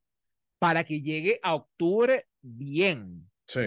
[0.60, 3.30] para que llegue a octubre bien.
[3.48, 3.62] sí.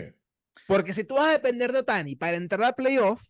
[0.66, 3.22] Porque si tú vas a depender de Otani para entrar a playoff,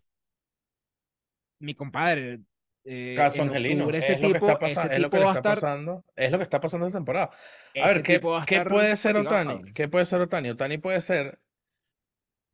[1.59, 2.40] mi compadre,
[2.87, 5.25] eh, Caso Angelino, octubre es ese lo que está pasando, ese es lo que le
[5.25, 7.31] está estar, pasando, es lo que está pasando esta temporada.
[7.79, 9.72] A ese ver, ¿qué, a puede ser Otani?
[9.75, 10.51] ¿Qué puede ser Otani?
[10.51, 11.40] Otani puede ser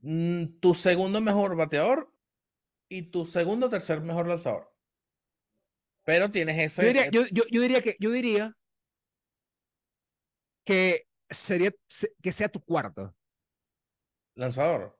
[0.03, 2.13] mm, tu segundo mejor bateador
[2.89, 4.73] y tu segundo o tercer mejor lanzador.
[6.05, 8.57] Pero tienes Yo ese diría, yo, yo, yo diría que, yo diría
[10.65, 13.15] que sería se- que sea tu cuarto.
[14.37, 14.95] lanzador.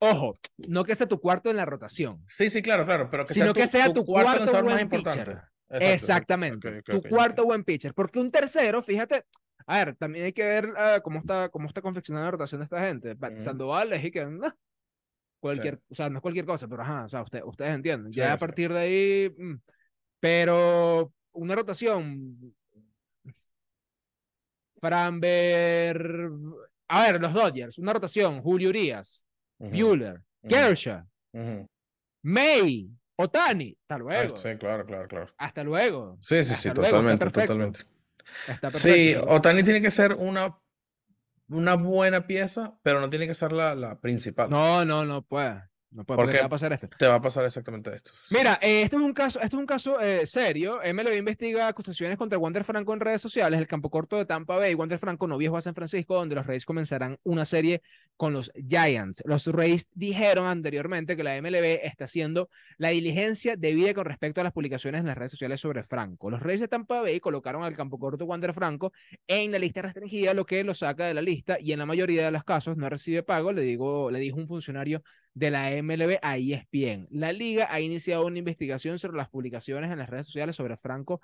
[0.00, 0.34] Ojo,
[0.68, 3.42] no que sea tu cuarto en la rotación, Sí, sí, claro, claro, pero que sea
[3.44, 5.20] sino que tu, sea tu tu cuarto cuarto más buen importante.
[5.24, 5.42] pitcher.
[5.70, 5.92] Exacto.
[5.92, 7.94] Exactamente, Ok, ok, tu ok, ya cuarto buen pitcher.
[7.94, 9.24] Porque un tercero, fíjate,
[9.66, 12.64] a ver, también hay que ver ah, cómo está, cómo está confeccionada la rotación de
[12.64, 13.12] esta gente.
[13.12, 13.40] Ujú.
[13.40, 14.54] Sandoval es y que nah, Sí,
[15.40, 18.10] cualquier, o sea, no es cualquier cosa, pero ajá, o sea, usted- ustedes entienden.
[18.12, 18.38] Ya sí, a sí.
[18.38, 19.54] partir de ahí, mm,
[20.20, 22.54] pero una rotación,
[24.80, 26.30] Framber,
[26.88, 29.26] a ver, los Dodgers, una rotación, Julio Urias,
[29.58, 31.02] Ujú, Bueller, ujú, Kershaw.
[32.22, 35.32] May, Otani, hasta Ah, luego, sí, claro, claro, claro.
[35.36, 37.80] hasta luego, Sí, sí, sí, hasta luego, está totalmente, totalmente.
[38.46, 39.14] está Sí.
[39.26, 40.58] Otani tiene que ser una,
[41.48, 44.50] una buena pieza, pero no tiene que ser la, la principal.
[44.50, 46.88] No, no, no puede, no puede, porque te va a Porque pasar esto.
[46.96, 48.12] te va a pasar exactamente esto.
[48.30, 50.80] Mira, eh, esto es un caso, esto es un caso eh, serio.
[50.84, 53.58] MLB investiga acusaciones contra Wander Franco en redes sociales.
[53.58, 54.74] El campo corto de Tampa Bay.
[54.74, 57.80] Wander Franco no viajó a San Francisco, donde los Rays comenzarán una serie
[58.18, 59.22] con los Giants.
[59.24, 64.44] Los Rays dijeron anteriormente que la MLB está haciendo la diligencia debida con respecto a
[64.44, 66.28] las publicaciones en las redes sociales sobre Franco.
[66.30, 68.92] Los Rays de Tampa Bay colocaron al campo corto Wander Franco
[69.26, 72.24] en la lista restringida, lo que lo saca de la lista y en la mayoría
[72.26, 75.02] de los casos no recibe pago, le, digo, le dijo un funcionario
[75.38, 77.06] de la MLB a ESPN.
[77.10, 81.20] La liga ha iniciado una investigación sobre las publicaciones en las redes sociales sobre Franco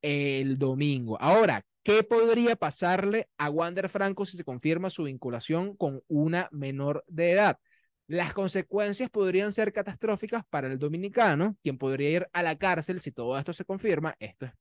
[0.00, 1.20] el domingo.
[1.20, 7.04] Ahora, ¿qué podría pasarle a Wander Franco si se confirma su vinculación con una menor
[7.08, 7.58] de edad?
[8.06, 13.10] Las consecuencias podrían ser catastróficas para el dominicano, quien podría ir a la cárcel si
[13.10, 14.14] todo esto se confirma.
[14.20, 14.52] Esto es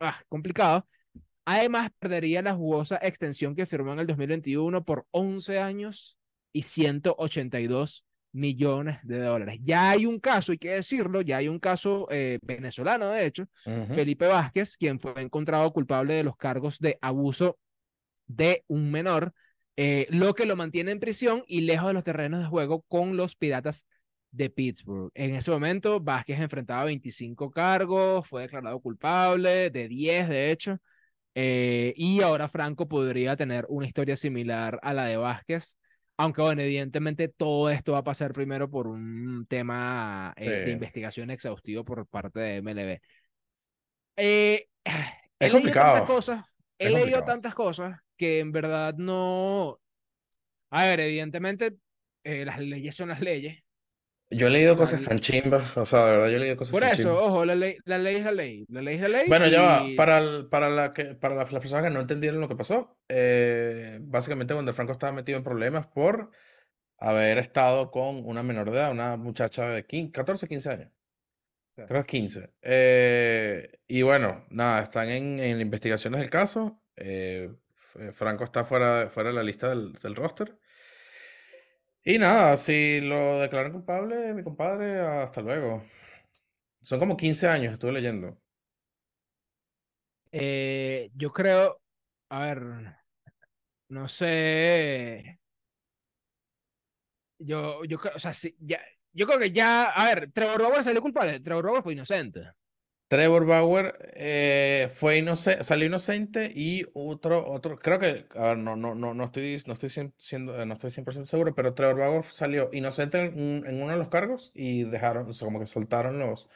[0.00, 0.86] ah, complicado.
[1.46, 6.18] Además, perdería la jugosa extensión que firmó en el 2021 por 11 años
[6.52, 9.60] y 182 millones de dólares.
[9.62, 13.46] Ya hay un caso, hay que decirlo, ya hay un caso eh, venezolano, de hecho.
[13.94, 17.58] Felipe Vázquez, quien fue encontrado culpable de los cargos de abuso
[18.26, 19.32] de un menor,
[19.76, 23.16] eh, lo que lo mantiene en prisión y lejos de los terrenos de juego con
[23.16, 23.86] los Piratas
[24.30, 25.10] de Pittsburgh.
[25.14, 30.78] En ese momento, Vázquez enfrentaba 25 cargos, fue declarado culpable de 10, de hecho,
[31.34, 35.76] eh, y ahora Franco podría tener una historia similar a la de Vázquez.
[36.22, 41.30] Aunque, bueno, evidentemente todo esto va a pasar primero por un tema eh, de investigación
[41.30, 43.00] exhaustivo por parte de MLB.
[44.16, 44.90] Eh, he
[45.40, 46.44] Es leído tantas cosas,
[46.78, 47.24] he Es leído complicado.
[47.24, 49.80] tantas cosas que en verdad no.
[50.70, 51.76] A ver, evidentemente,
[52.22, 53.58] eh, las leyes son las leyes.
[54.34, 56.82] Yo he leído cosas tan chimbas, o sea, de verdad yo he leído cosas por
[56.82, 57.24] tan eso, chimbas.
[57.24, 58.64] ojo, la ley, la ley es la ley.
[58.68, 61.34] La ley es la ley Bueno, ya va, y para, el- para, la que, para
[61.34, 65.44] las, personas que no entendieron lo que pasó, eh, básicamente cuando Franco estaba metido en
[65.44, 66.30] problemas por
[66.98, 70.90] haber estado con una menor de edad, una muchacha de 15, 14, 15 años,
[71.76, 72.50] creo que es 15.
[72.62, 76.80] Eh, y bueno, nada, están en, en investigaciones del caso.
[76.96, 80.58] eh, F- Franco está fuera, fuera de la lista del, del roster.
[82.04, 85.82] Y nada, si lo declaran culpable, mi compadre, hasta luego.
[86.84, 88.38] Son como 15 años, estuve leyendo.
[90.32, 91.80] eh, yo creo,
[92.30, 92.62] a ver,
[93.88, 95.38] no sé,
[97.38, 98.80] yo, yo creo, o sea, sí, ya,
[99.12, 102.42] yo creo que ya, a ver, Trevor Bauer salió culpable, Trevor Bauer fue inocente.
[103.12, 108.74] Trevor Bauer eh, fue inocente, salió inocente y otro, otro, creo que, a ver, no,
[108.74, 112.24] no, no, no estoy, no estoy siendo, eh, no estoy 100% seguro, pero Trevor Bauer
[112.24, 115.66] salió inocente en, un- en uno de los cargos y dejaron, o sea, como que
[115.66, 116.48] soltaron los,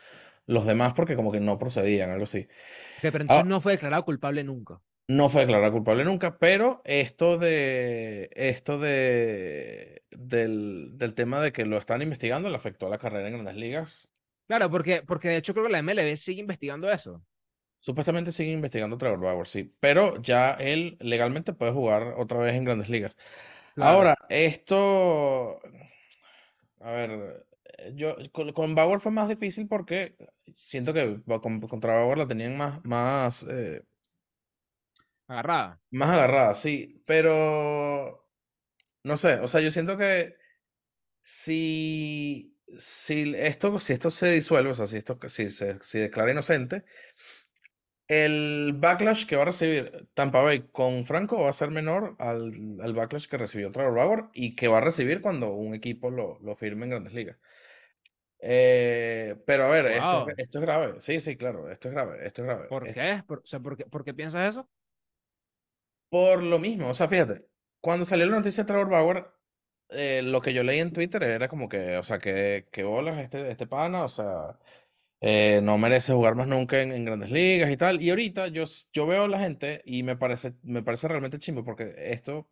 [0.47, 2.49] los demás porque como que no procedían, algo así.
[3.01, 4.83] Pero entonces Ah, no fue declarado culpable nunca.
[5.09, 11.64] no fue declarado culpable nunca, pero esto de, esto de, del, del tema de que
[11.64, 14.09] lo están investigando le afectó a la carrera en Grandes Ligas.
[14.48, 17.22] Claro, porque, porque de hecho creo que la MLB sigue investigando eso.
[17.80, 22.64] Supuestamente sigue investigando Trevor Bauer, sí, pero ya él legalmente puede jugar otra vez en
[22.64, 23.16] Grandes Ligas.
[23.74, 24.02] Claro.
[24.02, 25.61] Ahora, esto,
[26.80, 27.46] a ver,
[27.78, 30.16] eh, yo con, con Bauer fue más difícil porque
[30.54, 33.82] siento que con- contra Bauer la tenían más, más, eh,
[35.28, 35.78] Agarrada.
[35.90, 38.28] más agarrada, sí, pero
[39.04, 40.37] no sé, o sea, yo siento que
[41.24, 46.33] si, si esto, si esto se disuelve, o sea, si esto si se si declara
[46.33, 46.85] inocente,
[48.09, 52.52] el backlash que va a recibir Tampa Bay con Franco va a ser menor al,
[52.81, 56.38] al backlash que recibió Trevor Bauer y que va a recibir cuando un equipo lo,
[56.40, 57.38] lo firme en Grandes Ligas.
[58.38, 60.26] Eh, pero a ver, esto, Wow.
[60.26, 61.00] es- esto es grave.
[61.00, 62.72] Sí, sí, claro, esto es grave, esto es grave.
[62.72, 63.22] ¿Por qué?
[63.26, 64.70] Por, o sea, ¿por qué, por qué piensas eso?
[66.09, 67.48] por lo mismo, o sea, fíjate,
[67.81, 69.26] cuando salió la noticia de Trevor Bauer,
[69.90, 73.18] eh, lo que yo leí en Twitter era como que, o sea, que, que bolas
[73.18, 74.59] este, este pana, o sea,
[75.20, 78.03] eh, no merece jugar más nunca en, en grandes ligas y tal.
[78.03, 81.64] Y ahorita yo, yo veo a la gente y me parece, me parece realmente chimbo
[81.64, 82.51] porque esto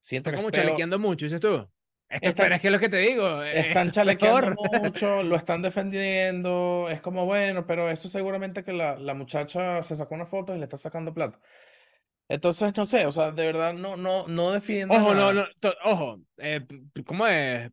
[0.00, 0.52] siento Está que es como peor.
[0.52, 1.68] chalequeando mucho, dices tú.
[2.08, 4.56] Esto, Están, pero es que es lo que te digo, están es chalequeando peor.
[4.72, 9.94] mucho, lo están defendiendo, es como bueno, pero eso seguramente que la, la muchacha se
[9.96, 11.40] sacó una foto y le está sacando plata.
[12.28, 15.44] Entonces, no sé, o sea, de verdad no, no, no defiendan Ojo, no, no,
[15.84, 16.60] ojo, eh,
[17.06, 17.70] ¿cómo es?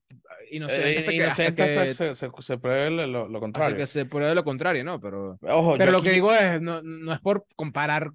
[0.51, 3.39] Inocente eh, hasta que, hasta inocente hasta que que, se, se, se pruebe lo, lo-
[3.39, 3.77] contrario.
[3.77, 4.99] que se pruebe lo contrario, ¿no?
[4.99, 8.11] Pero, Ojo, pero lo que digo es, no, no es por comparar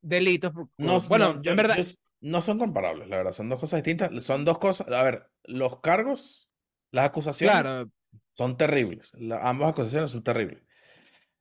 [0.00, 1.78] delitos, por- no, bueno, no, yo en verdad,
[2.20, 4.24] no son comparables, la verdad, son dos cosas distintas.
[4.24, 6.48] Son dos cosas, a ver, los cargos,
[6.90, 7.90] las acusaciones claro,
[8.32, 9.10] son terribles.
[9.14, 10.62] la- ambas acusaciones son terribles.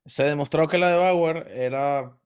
[0.05, 2.17] Se demostró que la de Bauer era,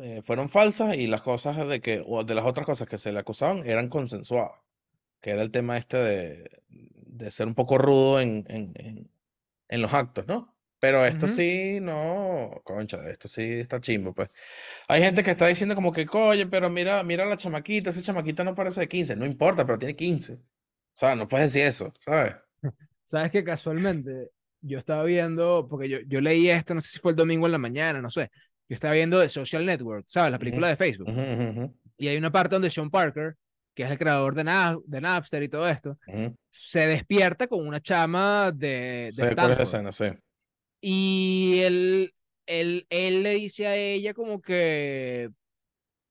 [0.00, 3.12] eh, fueron falsas y las cosas de que, o de las otras cosas que se
[3.12, 4.52] le acusaban eran consensuadas,
[5.22, 9.10] que era el tema este de, de ser un poco rudo en, en, en,
[9.68, 10.56] en los actos, ¿no?
[10.80, 11.28] Pero esto ujú.
[11.28, 14.30] sí, no, concha, esto sí está chimbo, pues.
[14.88, 18.44] Hay gente que está diciendo como que, oye, pero mira, mira la chamaquita, esa chamaquita
[18.44, 20.34] no parece de 15, no importa, pero tiene 15.
[20.34, 20.40] O
[20.94, 22.36] sea, no puedes decir eso, ¿sabes?
[23.04, 27.12] Sabes que casualmente yo estaba viendo, porque yo, yo leí esto, no sé si fue
[27.12, 28.30] el domingo en la mañana, no sé.
[28.68, 30.30] Yo estaba viendo The Social Network, ¿sabes?
[30.30, 31.08] La película de Facebook.
[31.96, 33.36] Y hay una parte donde Sean Parker,
[33.74, 35.98] que es el creador de, Na- de Napster y todo esto,
[36.50, 39.62] se despierta con una chama de, de es la Stanford.
[39.62, 40.06] escena, sí.
[40.80, 42.14] Y él,
[42.46, 45.30] él, él le dice a ella como que,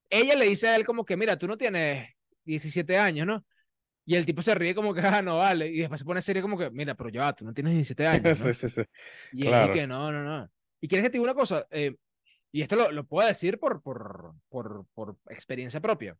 [0.09, 2.09] ella le dice a él como que, mira, tú no tienes
[2.45, 3.45] 17 años, ¿no?
[4.05, 5.67] Y el tipo se ríe como que, ah, no vale.
[5.69, 8.35] Y después se pone serio como que, mira, pero ya, tú no tienes 17 años,
[8.37, 8.53] Sí, ¿no?
[8.53, 8.81] sí, sí,
[9.31, 9.73] Y es y claro.
[9.73, 10.51] que no, no, no.
[10.81, 11.95] Y quieres que te diga una cosa, Eh,
[12.51, 16.17] y esto lo, lo puedo decir por, por, por, por experiencia propia.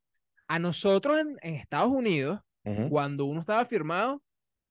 [0.47, 2.41] A nosotros en, en Estados Unidos,
[2.85, 4.23] cuando uno estaba firmado,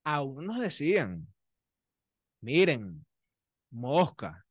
[0.04, 1.28] a uno nos decían,
[2.40, 3.04] miren,
[3.70, 4.46] mosca,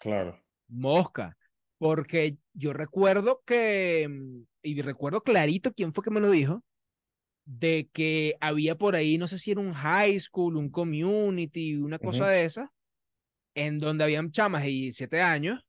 [0.00, 0.42] Claro.
[0.68, 1.36] mosca.
[1.78, 6.64] Porque yo recuerdo que, mm, y recuerdo clarito quién fue que me lo dijo,
[7.46, 11.98] de que había por ahí, no sé si era un high school, un community, una
[11.98, 12.68] cosa Ujú, de esas,
[13.54, 15.62] en donde habían chamas de 17 años.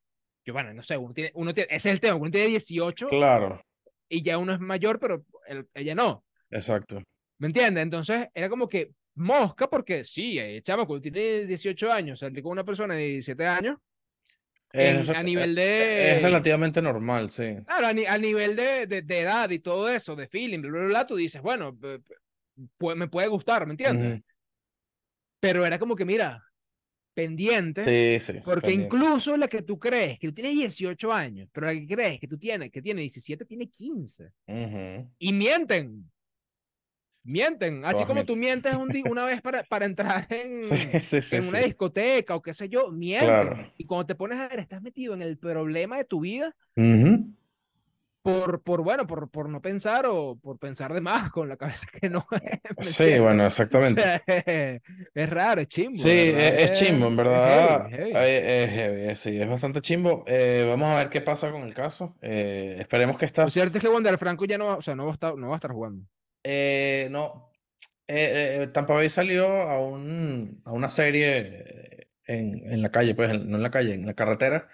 [0.50, 3.08] Yo, bueno, no sé, uno tiene, uno tiene, ese es el tema, uno tiene 18
[3.08, 3.62] Claro,
[4.08, 6.24] y ya uno es mayor, pero él- ella no.
[6.50, 7.00] exacto.
[7.38, 7.82] ¿Me entiendes?
[7.84, 12.50] Entonces era como que mosca, porque sí, eh, chama, cuando tiene 18 años, salir con
[12.52, 13.78] una persona de 17 años,
[14.72, 17.56] Es, en, a re- nivel eh, es de, relativamente normal, sí.
[17.66, 20.70] claro, a, ni- a nivel de, de, de edad y todo eso, de feeling, bla,
[20.70, 22.14] bla, bla, tú dices, bueno, p- p-
[22.78, 24.14] pu- me puede gustar, ¿me entiendes?
[24.14, 24.22] Ujú.
[25.40, 26.44] pero era como que, mira,
[27.26, 27.84] pendiente,
[28.18, 28.96] Sí, sí, porque pendiente.
[28.96, 32.26] incluso la que tú crees que tú tienes 18 años, pero la que crees que
[32.28, 34.30] tú tienes, que tiene 17, tiene 15.
[34.46, 35.10] Ujú.
[35.18, 36.10] Y mienten.
[37.22, 37.84] Mienten.
[37.84, 38.78] Así Todas como tú mienten.
[38.78, 42.68] mientes un una vez para, para entrar en, Sí, en una discoteca o qué sé
[42.68, 43.28] yo, mienten.
[43.28, 43.72] Claro.
[43.76, 47.34] Y cuando te pones a ver, estás metido en el problema de tu vida Ujú.
[48.22, 51.86] Por, por bueno, por, por no pensar o por pensar de más con la cabeza
[52.00, 52.40] que no es.
[52.76, 53.20] ¿me Sí, entiendes?
[53.20, 54.02] bueno, O exactamente.
[54.02, 54.22] sea,
[55.14, 55.98] es raro, es chimbo.
[55.98, 57.88] Sí, es, es chimbo, en es verdad.
[57.90, 58.12] heavy, heavy.
[58.12, 60.24] Es, heavy, eh, sí, es bastante chimbo.
[60.26, 62.16] Eh, vamos a ver qué pasa con el caso.
[62.22, 65.04] Eh, esperemos que Lo cierto es que Wander Franco ya no va, o sea, no
[65.04, 66.04] va a estar, no va a estar jugando.
[66.44, 67.48] eh, no.
[68.06, 73.30] Eh, eh, Tampa Bay salió a, un, a una serie en, en la calle, pues
[73.30, 74.68] en- no en la calle, en la carretera.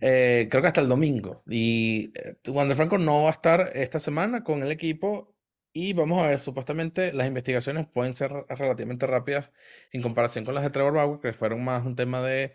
[0.00, 1.42] Eh, creo que hasta el domingo.
[1.48, 5.34] Y eh, Wander Franco no va a estar esta semana con el equipo.
[5.72, 9.50] Y vamos a ver, supuestamente las investigaciones pueden ser relativamente rápidas
[9.92, 12.54] en comparación con las de Trevor Bauer, que fueron más un tema de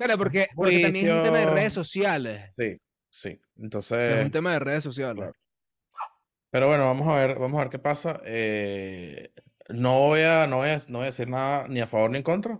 [0.00, 2.54] Claro, porque, porque también es un tema de redes sociales.
[2.56, 2.80] Sí,
[3.10, 3.28] sí.
[3.28, 5.16] Sea, es Entonces, un tema de redes sociales.
[5.16, 5.32] claro.
[6.50, 8.20] Pero bueno, vamos a ver, vamos a ver qué pasa.
[8.24, 9.30] Eh,
[9.68, 12.16] no voy a, no voy a, no voy a decir nada ni a favor ni
[12.16, 12.58] en contra.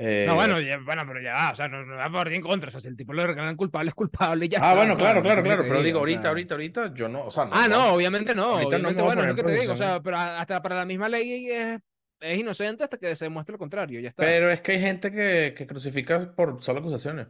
[0.00, 2.42] No, Eh, bueno, ya- bueno, pero ya va, o sea, no, no va ni en
[2.42, 2.68] contra.
[2.68, 4.96] O sea, si el tipo lo regalan culpable, es culpable y ya ah, está, bueno,
[4.96, 5.74] claro, claro, ¿Qué quieres claro.
[5.74, 8.34] Pero digo, ahorita, sea, ahorita, ahorita, yo no, o sea, no, Ah, no, no, obviamente
[8.34, 8.44] no.
[8.44, 9.72] ahorita no me Obviamente, a bueno, es lo que te digo.
[9.72, 11.78] O sea, pero a- hasta para la misma ley es,
[12.20, 14.22] es inocente hasta que se demuestre lo contrario, ya está.
[14.22, 17.26] Pero es que hay gente que, que crucifica por solo acusaciones.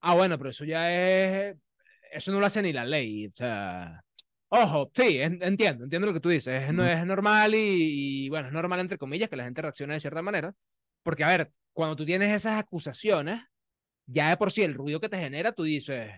[0.00, 1.56] Ah, bueno, pero eso ya es.
[2.12, 3.26] Eso no lo hace ni la ley.
[3.26, 4.00] O sea.
[4.48, 6.62] Ojo, sí, en- entiendo, entiendo lo que tú dices.
[6.64, 9.94] Es, no, es normal y, y, bueno, es normal entre comillas que la gente reaccione
[9.94, 10.52] de cierta manera.
[11.04, 13.42] Porque, a ver, cuando tú tienes esas acusaciones,
[14.06, 16.12] ya de por sí el ruido que te genera, tú dices,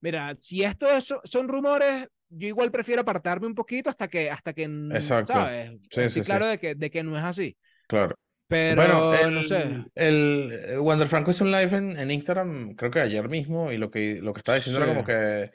[0.00, 4.52] mira, si esto es- son rumores, yo igual prefiero apartarme un poquito hasta que, hasta
[4.52, 5.32] que, Exacto.
[5.32, 5.70] ¿sabes?
[5.90, 6.22] Sí, Estoy sí, sí.
[6.22, 7.56] claro de que, de que no es así.
[7.88, 8.14] Claro.
[8.48, 9.62] Pero, Bueno, no sé.
[9.62, 13.72] el, el, el Wander Franco hizo un live en, en Instagram, creo que ayer mismo,
[13.72, 15.06] y lo que, lo que estaba diciendo era como Sí.
[15.06, 15.50] que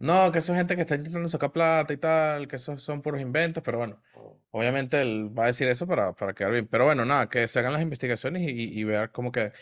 [0.00, 3.02] no, que eso es gente que está intentando sacar plata y tal, que esos son
[3.02, 4.02] puros inventos, pero bueno,
[4.50, 6.68] obviamente él va a decir eso para, para quedar bien.
[6.68, 9.52] Pero bueno, nada, que se hagan las investigaciones y, y, y ver como que.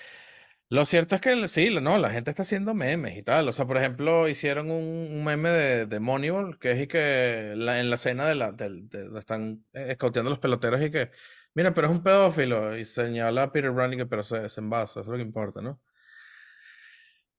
[0.71, 3.49] Lo cierto es que sí, no, la gente está haciendo memes y tal.
[3.49, 7.55] O sea, por ejemplo, hicieron un, un meme de, de Moneyball, que es y que
[7.57, 10.91] la- en la escena de la, del- de, donde están eh, escauteando los peloteros y
[10.91, 11.11] que,
[11.55, 12.77] mira, pero es un pedófilo.
[12.79, 15.81] Y señala a Peter que, pero se, se envasa, eso es lo que importa, ¿no?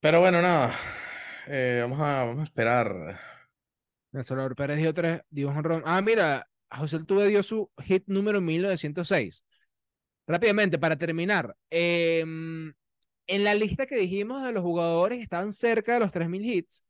[0.01, 0.73] Pero bueno, nada.
[1.49, 3.19] Eh, vamos a, vamos a esperar.
[4.21, 5.53] Salvador Pérez dio tres, dio.
[5.85, 9.43] Ah, mira, José Altuve dio su hit número 1906.
[10.27, 12.71] Rápidamente, para terminar, em,
[13.27, 16.83] en la lista que dijimos de los jugadores que estaban cerca de los 3.000 hits,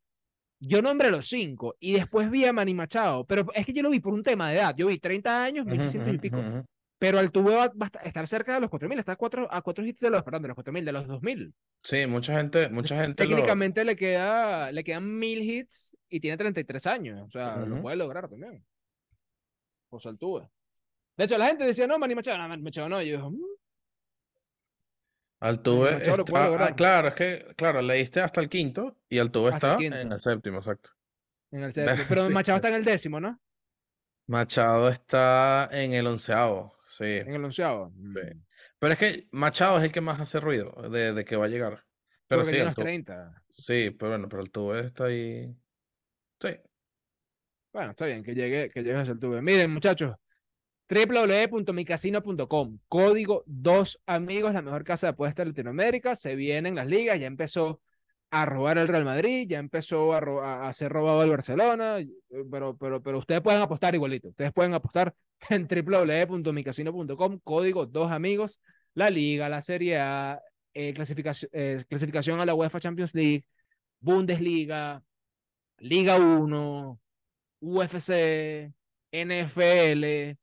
[0.60, 3.88] yo nombré los cinco y después vi a Manny Machado, pero es que yo lo
[3.88, 4.74] vi por un tema de edad.
[4.76, 6.36] Yo vi 30 años, Ujú, 1.600 y pico.
[7.00, 9.62] Pero Altuve va, va a esta- estar cerca de los 4.000, está a cuatro, a
[9.62, 11.52] cuatro hits de los, perdón, de los 4.000, de los 2.000.
[11.82, 13.28] Sí, mucha gente, mucha gente lo.
[13.30, 17.96] Técnicamente le, queda, le quedan 1.000 hits y tiene 33 años, o sea, lo puede
[17.96, 18.62] lograr también.
[19.88, 20.48] José Altuve.
[21.16, 23.02] De hecho, la gente decía, no, Manny Machado, no, Manny Machado no.
[23.02, 23.40] Y yo, "Mm".
[25.40, 26.76] Altuve Machado lo puede está, ah, lograr.
[26.76, 30.20] claro, es que, claro, leíste hasta el quinto y Altuve Hasta el está en el
[30.20, 30.90] séptimo, exacto.
[31.50, 32.06] en el séptimo.
[32.08, 33.40] Pero sí, Machado está en el décimo, ¿no?
[34.26, 37.04] Machado está en el onceavo, sí.
[37.04, 37.92] En el onceavo.
[37.94, 38.02] Sí.
[38.02, 38.44] Mm.
[38.78, 41.48] Pero es que Machado es el que más hace ruido de, de que va a
[41.48, 41.84] llegar.
[42.26, 43.42] Pero Porque sí, Altuve, 30.
[43.48, 45.54] sí, pero bueno, pero Altuve está ahí.
[46.40, 46.48] Sí.
[47.72, 49.42] Bueno, está bien, que llegue, que llegue José Altuve.
[49.42, 50.14] Miren, muchachos,
[50.88, 56.16] www.micasino.com, código dos amigos, la mejor casa de apuestas de Latinoamérica.
[56.16, 57.80] Se vienen las ligas, ya empezó
[58.30, 62.08] a robar el Real Madrid, ya empezó a, a ser robado el Barcelona, eh,
[62.50, 64.28] pero, pero, pero ustedes pueden apostar igualito.
[64.28, 65.14] Ustedes pueden apostar
[65.48, 68.60] en www.micasino.com, código dos amigos,
[68.94, 70.40] la liga, la Serie A,
[70.74, 73.44] eh, clasificación, eh, clasificación a la UEFA Champions League,
[74.00, 75.02] Bundesliga,
[75.78, 77.00] Liga 1,
[77.60, 78.72] UFC,
[79.12, 80.36] NFL,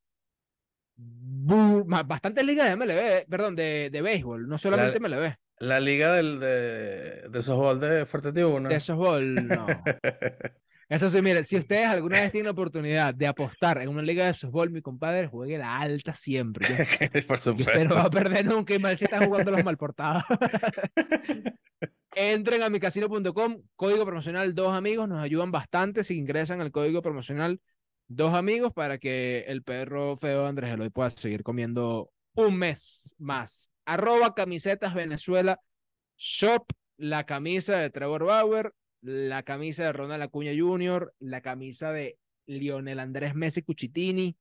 [0.95, 7.29] bastantes ligas de MLB, perdón, de, de béisbol, no solamente MLB, La liga del, de,
[7.29, 8.69] de softball de Fuerte Tibuno.
[8.69, 9.67] de softball, no.
[10.89, 14.25] Eso sí, mire, si ustedes alguna vez tienen la oportunidad de apostar en una liga
[14.25, 16.65] de softball, mi compadre, juegue la alta siempre.
[17.27, 17.97] Por usted no va supuesto.
[17.97, 20.23] a perder nunca y mal si está jugando los malportados.
[22.15, 27.59] Entren a micasino.com, código promocional dos amigos, nos ayudan bastante si ingresan al código promocional
[28.07, 33.69] dos amigos para que el perro feo Andrés Eloy pueda seguir comiendo un mes más.
[33.85, 35.59] Arroba camisetas Venezuela
[36.17, 36.65] Shop,
[36.97, 42.17] la camisa de Trevor Bauer, la camisa de Ronald Acuña Jr., la camisa de
[42.47, 44.35] Lionel Andrés Messi Cuchitini,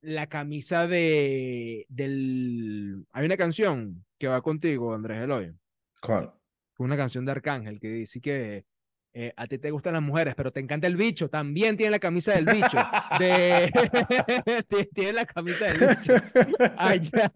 [0.00, 5.52] la camisa de del hay una canción que va contigo, Andrés Eloy.
[6.00, 6.32] ¿Cuál?
[6.78, 8.64] Una canción de Arcángel que dice que
[9.12, 11.28] eh, a ti te gustan las mujeres, pero te encanta el bicho.
[11.28, 12.78] También tiene la camisa del bicho.
[13.18, 13.72] De...
[14.94, 16.12] tiene la camisa del bicho.
[16.76, 17.32] Allá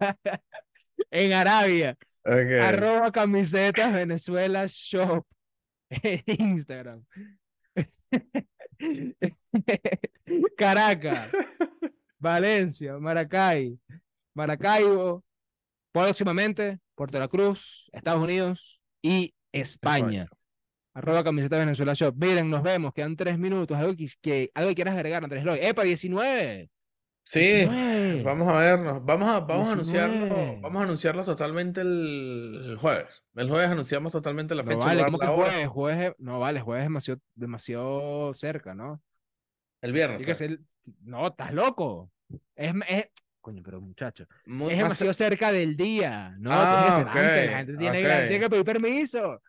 [1.11, 1.97] en Arabia.
[2.23, 5.25] Arroba camisetas Venezuela Shop
[6.25, 7.03] Instagram.
[10.57, 11.29] Caracas,
[12.19, 13.77] Valencia, Maracay,
[14.33, 15.23] Maracaibo,
[15.91, 20.23] próximamente Puerto La Cruz, Estados Unidos y España.
[20.23, 20.27] España.
[20.95, 22.13] Arroba camiseta Venezuela Shop.
[22.15, 23.75] Miren, nos vemos, quedan tres minutos.
[23.77, 25.57] Algo que, que- algo que quieras agregar, Andrés Loy.
[25.61, 26.69] ¡Epa, 19!
[27.25, 28.23] Sí, 19.
[28.23, 29.05] vamos a vernos.
[29.05, 30.25] Vamos a, vamos a anunciarlo.
[30.25, 30.59] 19.
[30.61, 33.23] Vamos a anunciarlo totalmente el, el jueves.
[33.35, 35.67] El jueves anunciamos totalmente la No fecha, vale, lugar, ¿cómo que jueves?
[35.69, 39.01] Jueves, es- no vale, jueves es demasiado, demasiado cerca, ¿no?
[39.81, 40.19] El viernes.
[40.19, 40.37] Que pues.
[40.37, 40.59] ser,
[41.03, 42.11] no, estás loco.
[42.55, 43.07] Es, es,
[43.41, 46.49] coño, pero muchacho, Muy es demasiado cerca del día, ¿no?
[46.49, 48.27] tiene Ah, que ser ok, antes, la gente tiene, que- ok.
[48.27, 49.41] tiene que pedir permiso.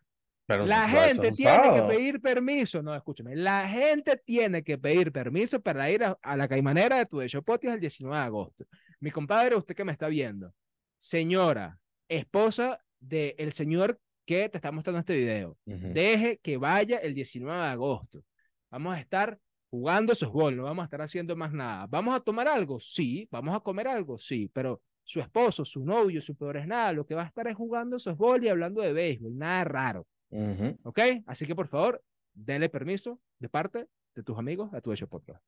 [0.46, 2.82] Pero La gente tiene que pedir permiso.
[2.82, 3.34] No, escúchame.
[3.34, 7.26] La gente tiene que pedir permiso para ir a, a la caimanera de tu de
[7.26, 8.66] el 19 de agosto.
[9.00, 10.52] Mi compadre, usted que me está viendo,
[10.98, 11.78] señora,
[12.08, 17.66] esposa del señor que te está mostrando este video, deje que vaya el 19 de
[17.66, 18.24] agosto.
[18.70, 19.38] Vamos a estar
[19.70, 21.86] jugando softball, no vamos a estar haciendo más nada.
[21.88, 22.80] ¿Vamos a tomar algo?
[22.80, 23.28] Sí.
[23.30, 24.18] ¿Vamos a comer algo?
[24.18, 24.50] Sí.
[24.52, 27.54] Pero su esposo, su novio, su peor es nada, lo que va a estar es
[27.54, 30.06] jugando softball y hablando de béisbol, nada raro.
[30.34, 30.76] Ujú.
[30.82, 30.98] ¿Ok?
[31.26, 35.42] Así que por favor, denle permiso de parte de tus amigos a tu hecho podcast.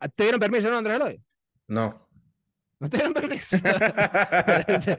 [0.00, 1.22] ¿Ah, ¿Te dieron permiso, no, Andrés Eloy?
[1.68, 2.08] No.
[2.80, 3.56] ¿No te dieron permiso?
[3.62, 4.98] Te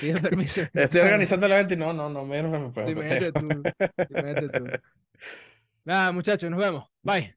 [0.00, 0.62] dieron permiso.
[0.72, 3.62] Estoy organizando el evento y no, no, no, me dieron Dime tú.
[4.08, 4.64] Dime tú.
[5.84, 6.88] Nada, muchachos, nos vemos.
[7.02, 7.36] Bye.